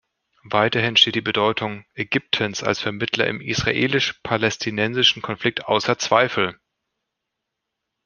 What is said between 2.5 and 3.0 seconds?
als